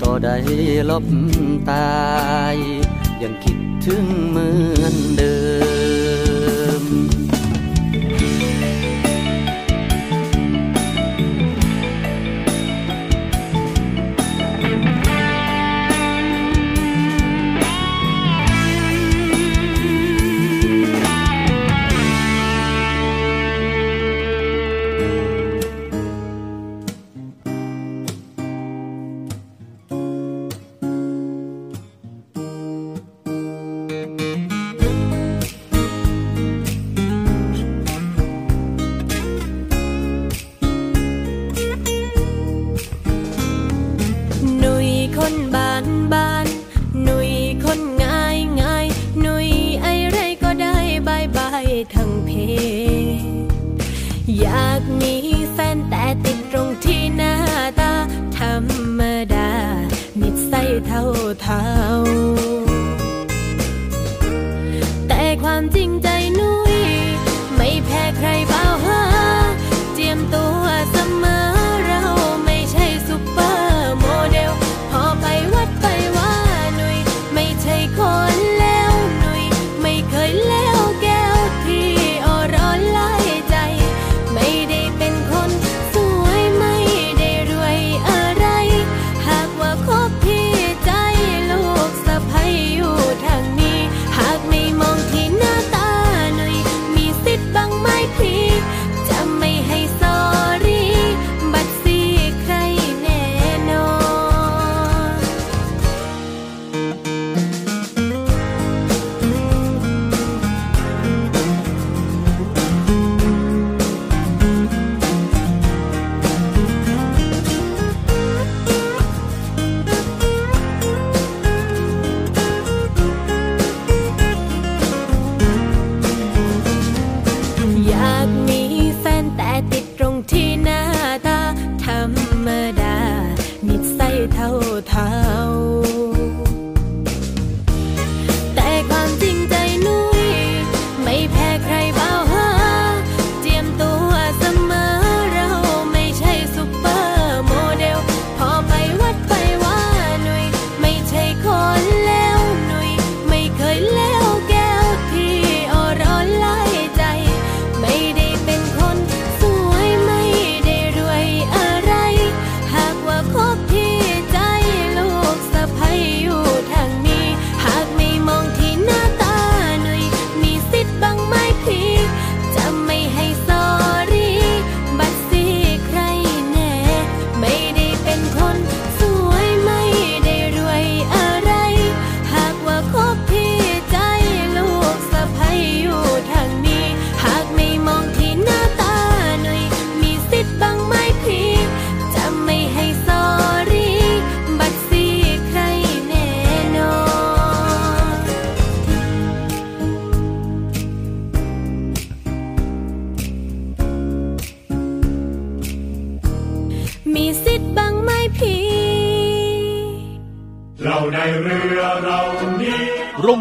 [0.01, 0.35] ต่อได้
[0.89, 1.05] ลบ
[1.69, 1.91] ตา
[2.53, 2.55] ย
[3.21, 4.49] ยังคิดถึงเหมื
[4.81, 5.35] อนเดิ
[6.40, 6.40] ม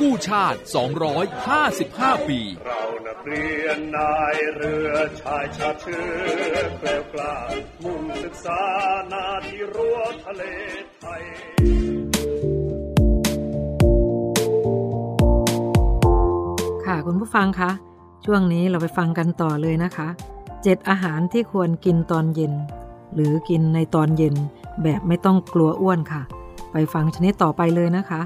[0.00, 0.58] กู้ชาติ
[1.44, 7.36] 255 ปี เรานักเรียนนายเรือชายชาติเชื้อแกล้วกล้า
[7.84, 8.60] มุ่งศึกษา
[9.12, 10.42] นาที่รั้วทะเล
[10.98, 11.22] ไทย
[16.84, 17.70] ค่ะคุณผู้ฟังคะ
[18.24, 20.08] ช่วงนี้เราไปฟังกันต่อเลยนะคะ
[20.62, 22.52] เจ็ดอาหารที่ควรกินตอนเย็น
[23.14, 24.34] หรือกินในตอนเย็น
[24.82, 26.22] แบบไม่ต้องกลัวอ้วนค่ะ
[26.72, 28.20] ไปฟังชนิดต่อไปเลยนะคะ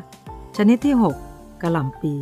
[0.56, 1.27] ชนิดที่ 6
[1.62, 2.14] กะหล่ำปลี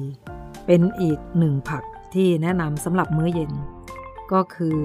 [0.66, 1.82] เป็นอีกหนึ่งผัก
[2.14, 3.52] ที่แนะนำสำหรับมื้อเย็น
[4.32, 4.76] ก็คือ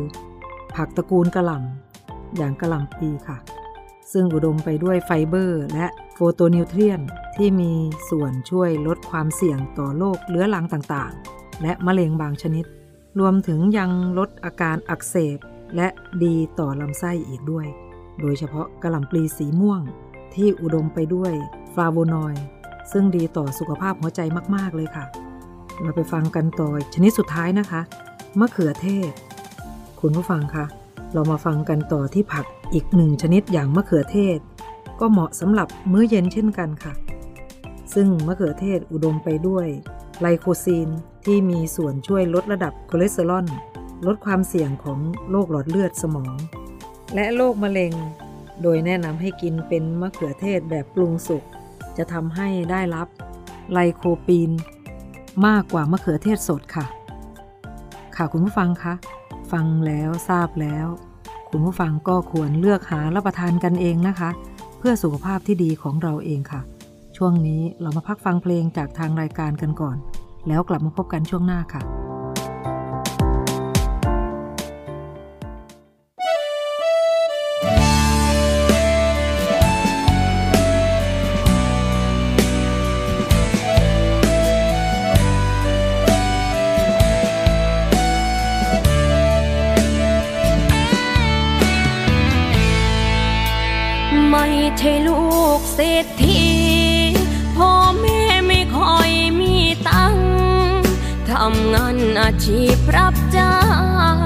[0.76, 3.38] ผักตระกูลกะหล่ำอย่างกะหล่ำปลีค่ะ
[4.12, 7.01] ซึ่งอุดมไปด้วยไฟเบอร์ และ phytonutrient
[7.38, 7.72] ที่มี
[8.10, 12.66] ส่วนช่วยลดความเสี่ยงต่อโรคเรื้อรังต่างๆ และมะเร็งบางชนิด
[13.20, 15.38] รวมถึงยังลดอาการอักเสบ
[15.76, 15.88] และ
[16.24, 17.68] ดีต่อลำไส้อีกด้วย
[18.22, 19.82] โดยเฉพาะกะหล่ำปลีสีม่วง
[20.36, 21.34] ที่อุดมไปด้วย
[21.74, 22.43] ฟลาโวนอยด์
[22.92, 24.22] ซึ่งดีต่อสุขภาพหัวใจ
[24.56, 25.06] มาก ๆ เลยค่ะ
[25.82, 27.82] เราไปฟังกันต่อชนิดสุดท้ายนะคะ
[28.39, 29.12] มะเขือเทศ
[30.00, 30.66] คุณผู้ฟังคะ
[31.14, 34.39] เรามาฟังกันต่อที่ผักอีกหนึ่งชนิดอย่างมะเขือเทศ
[35.00, 36.94] ก็เหมาะสำหรับมื้อเย็นเช่นกันค่ะ
[37.94, 39.68] ซึ่งมะเขือเทศอุดมไปด้วย
[40.22, 40.88] ไลโคปีน
[41.26, 43.48] ที่มีส่วนช่วยลดระดับคอเลสเตอรอล
[44.08, 46.36] ลดความเสี่ยงของโรคหลอดเลือดสมอง
[47.16, 47.94] และโรคมะเร็ง
[48.62, 51.44] โดยแนะนำให้กินเป็นมะเขือเทศแบบปรุงสุก
[51.98, 53.08] จะทำให้ได้รับ
[53.72, 54.52] ไลโคปีน
[55.48, 56.86] มากกว่ามะเขือเทศสดค่ะ
[58.16, 58.94] ค่ะคุณผู้ฟังคะ
[59.52, 60.88] ฟังแล้วทราบแล้ว
[61.50, 64.30] คุณผู้ฟังก็ควรเลือกหารับประทานกันเองนะคะ
[64.80, 66.62] เพื่อสุขภาพที่ดีของเราเองค่ะ
[67.18, 69.98] ช่วงนี้เรามาพักฟังเพลงจากทางรายการกันก่อน
[70.48, 72.01] แล้วกลับมาพบกันช่วงหน้าค่ะ
[102.43, 103.55] ชีพรับจ้า
[104.15, 104.17] ง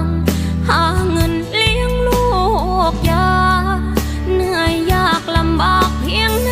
[0.67, 2.25] หาเงินเลี้ยงลู
[2.91, 3.31] กยา
[4.33, 6.49] เหนื่อยยากลำบากเพียงไห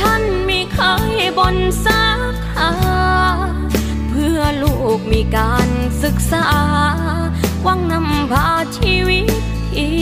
[0.00, 0.78] ท่านไม่เค
[1.14, 2.74] ยบ่นสักครา
[4.08, 5.68] เพื่อลูกมีการ
[6.02, 6.46] ศึกษา
[7.62, 9.30] หวังนำพาชีวิต
[9.74, 9.94] ที่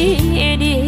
[0.65, 0.79] ดี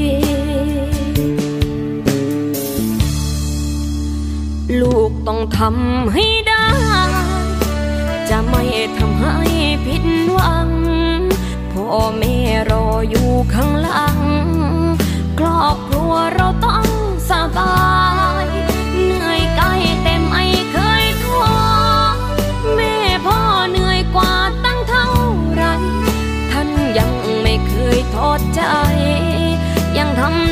[4.81, 6.25] ลูกต้องทำให้
[8.99, 9.37] ทำให้
[9.87, 10.71] ผิดหวัง
[11.73, 12.37] พ่อแม่
[12.71, 14.19] รออยู่ข้างหลัง
[15.39, 16.87] ครอบครัวเราต้อง
[17.31, 17.79] สบา
[18.45, 18.47] ย
[19.05, 21.47] เหนื่อยกายแต่ไม่เคยท้อ
[22.75, 24.33] แม่พ่อเหนื่อยกว่า
[24.65, 25.09] ตั้งเท่า
[25.55, 25.63] ไร
[26.51, 26.69] ท่าน
[26.99, 27.13] ยัง
[27.43, 28.63] ไม่เคยทอดใจ
[29.99, 30.44] ยังทำ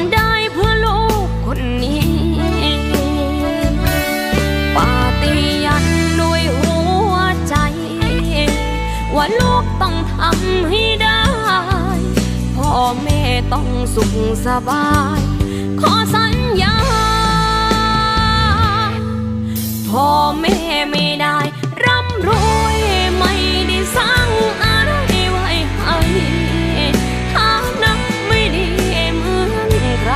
[10.72, 11.22] ให้ได้
[12.56, 13.20] พ่อแม่
[13.52, 14.14] ต้องสุข
[14.46, 15.20] สบาย
[15.80, 16.76] ขอสัญญา
[19.88, 20.08] พ่อ
[20.40, 20.56] แม่
[20.90, 21.38] ไม่ได้
[21.84, 22.78] ร่ำรวย
[23.18, 23.34] ไม่
[23.68, 24.28] ได้สร้าง
[24.64, 24.92] อะไร
[25.30, 25.48] ไว้
[25.80, 25.96] ให้
[27.32, 27.52] ฐา
[27.82, 27.92] นะ
[28.26, 28.66] ไม่ดี
[29.16, 29.70] เหมือน
[30.02, 30.12] ใคร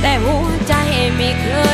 [0.00, 0.72] แต่หัวใจ
[1.16, 1.46] ไม่เค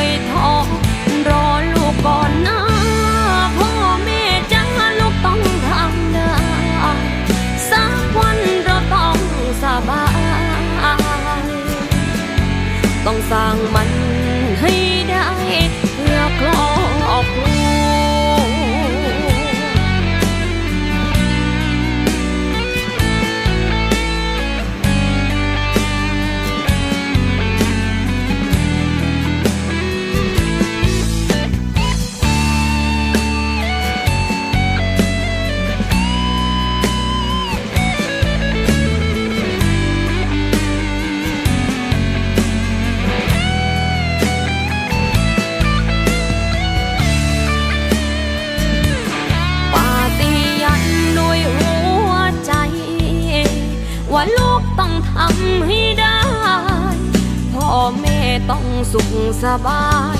[58.51, 59.83] ต้องสุขสบา
[60.15, 60.17] ย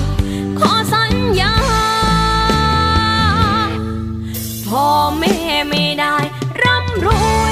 [0.58, 1.54] ขอสัญญา
[4.66, 4.86] พ่อ
[5.18, 5.36] แม่
[5.68, 6.16] ไม่ได้
[6.62, 7.08] ร่ำร
[7.38, 7.42] ว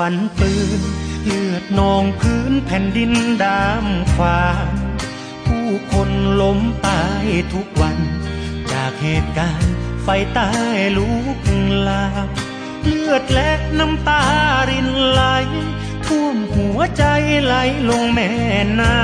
[0.00, 0.80] ควันปืน
[1.24, 4.76] เลือดนองพื้นแผ่นดินดามควาน
[5.46, 7.98] ผู้คนล้มตายทุกวัน
[8.72, 10.50] จากเหตุการณ์ไฟใต้
[10.96, 11.38] ลุก
[11.88, 12.28] ลาม
[12.84, 14.24] เลือดและน้ำตา
[14.70, 15.22] รินไหล
[16.06, 17.04] ท่วมหัวใจ
[17.44, 17.54] ไหล
[17.88, 18.30] ลงแม่
[18.80, 18.96] น้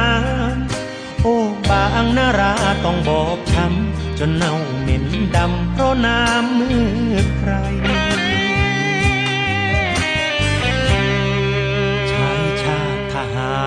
[0.57, 1.37] ำโอ้
[1.71, 6.93] บางนาราต้องบอบช้ำจนเน่าเหม็นดำเพราะน้ำมือ
[7.39, 7.53] ใคร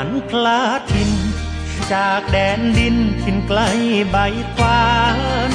[0.06, 1.12] ทหารคลาทิน
[1.94, 3.60] จากแดนดินทินไกล
[4.12, 4.18] ใบ
[4.56, 4.86] ควา
[5.50, 5.52] น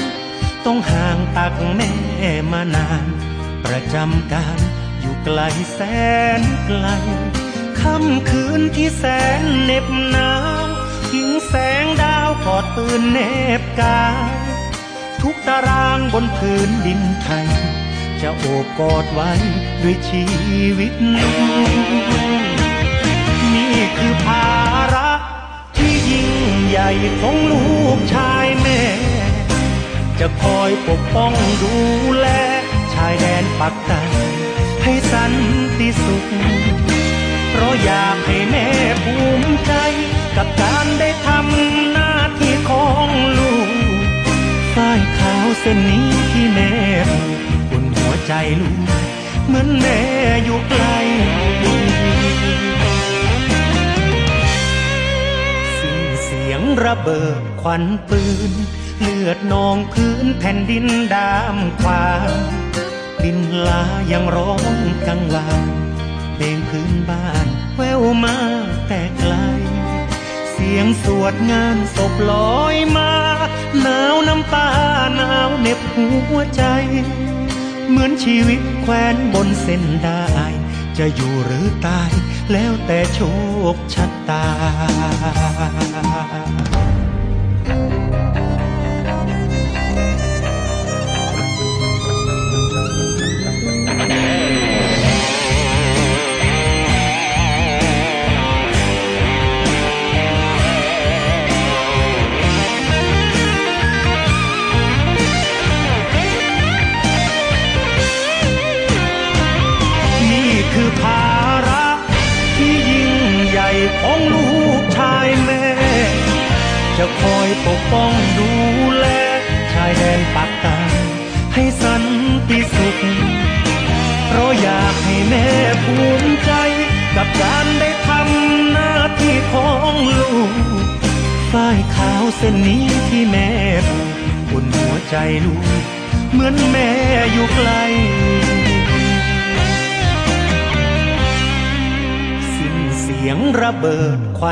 [0.64, 1.92] ต้องห่างตักแม่
[2.52, 3.04] มานาน
[3.64, 4.58] ประจำการ
[5.00, 5.40] อยู่ไกล
[5.74, 5.80] แส
[6.40, 6.86] นไกล
[7.80, 9.04] ค่ำคืนที่แส
[9.40, 10.32] นเหน็บหนา
[10.62, 10.64] ว
[11.10, 13.18] ทิ้งแสงดาวกอดปืนเน
[13.60, 14.34] บกาย
[15.20, 17.48] ทุกตารางบนพื้นดินไทย
[18.20, 19.30] จะโอบกอดไว้
[19.82, 20.24] ด้วยชี
[20.78, 21.34] วิตนี่
[23.96, 24.29] คือภาระที่ยิ่ง
[26.70, 27.64] ใหญ่ของลู
[27.96, 28.80] กชายแม่
[30.20, 31.74] จะคอยปกป้องดู
[32.18, 32.26] แล
[32.94, 34.02] ชายแดนปักใต้
[34.82, 35.32] ให้สัน
[35.78, 36.26] ติสุข
[37.50, 38.66] เพราะอยากให้แม่
[39.04, 39.72] ภูมิใจ
[40.36, 43.08] กับการได้ทำหน้าที่ของ
[43.38, 43.70] ลูก
[44.74, 46.72] ฝ้ายขาวเส้นนี้ที่แม่
[47.12, 47.40] ผูก
[47.70, 48.80] อุ่นหัวใจลูก
[49.46, 50.00] เหมือนแม่
[50.44, 50.84] อยู่ไกล
[56.86, 58.52] ระเบิดควันปืน
[59.00, 62.30] เลือดนองพื้นแผ่นดินดามควาง
[63.24, 65.68] ดินลายังร้องกังวาน
[66.34, 67.46] เพลงพื้นบ้าน
[67.76, 68.36] แววมา
[68.88, 69.34] แต่ไกล
[70.50, 73.12] เสียงสวดงานศพลอยมา
[73.80, 74.70] หนาวน้ำตา
[75.16, 76.08] หนาวเหน็บหั
[76.38, 76.62] วใจ
[77.88, 80.49] เหมือนชีวิตแควนบนเส้นได้
[80.98, 82.10] จะอยู่หรือตาย
[82.52, 83.18] แล้วแต่โช
[83.74, 84.44] คชะตา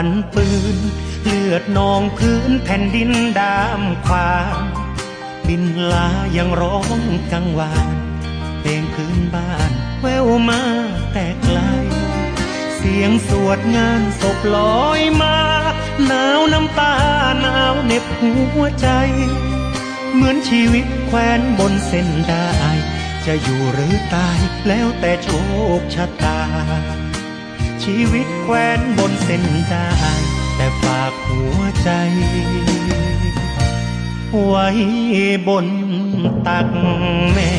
[0.00, 0.78] วันปืน
[1.24, 4.56] เลือดนองพื้นแผ่นดินดามควาง
[5.46, 7.00] บินลายังร้อง
[7.32, 7.96] กังวาน
[8.60, 9.70] เพลงพื้นบ้าน
[10.00, 10.62] แววมา
[11.12, 11.58] แต่ไกล
[12.76, 15.36] เสียงสวดงานศพลอยมา
[16.06, 16.94] หนาวน้ำตา
[17.40, 18.88] หนาวเหน็บหัวใจ
[20.12, 22.50] เหมือนชีวิตแควนบนเส้นได้
[23.26, 24.38] จะอยู่หรือตาย
[24.68, 25.28] แล้วแต่โช
[25.78, 26.40] คชะตา
[27.92, 30.20] ชีวิตแควนบนเส้นทาง
[30.56, 31.90] แต่ฝากหัวใจ
[34.44, 34.68] ไว้
[35.48, 35.66] บน
[36.46, 36.68] ตัก
[37.32, 37.50] แม่